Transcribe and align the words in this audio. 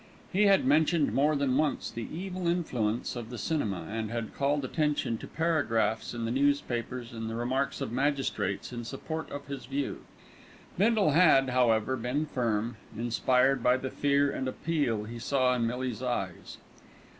He 0.33 0.47
had 0.47 0.65
mentioned 0.65 1.13
more 1.13 1.35
than 1.35 1.57
once 1.57 1.91
the 1.91 2.07
evil 2.11 2.47
influence 2.47 3.15
of 3.15 3.29
the 3.29 3.37
cinema, 3.37 3.83
and 3.83 4.09
had 4.09 4.33
called 4.33 4.65
attention 4.65 5.19
to 5.19 5.27
paragraphs 5.27 6.15
in 6.15 6.25
the 6.25 6.31
newspapers 6.31 7.13
and 7.13 7.29
the 7.29 7.35
remarks 7.35 7.81
of 7.81 7.91
magistrates 7.91 8.73
in 8.73 8.83
support 8.83 9.29
of 9.29 9.45
his 9.45 9.65
view. 9.67 10.01
Bindle 10.75 11.11
had, 11.11 11.49
however, 11.51 11.95
been 11.95 12.25
firm, 12.25 12.77
inspired 12.97 13.61
by 13.61 13.77
the 13.77 13.91
fear 13.91 14.31
and 14.31 14.47
appeal 14.47 15.03
he 15.03 15.19
saw 15.19 15.53
in 15.53 15.67
Millie's 15.67 16.01
eyes. 16.01 16.57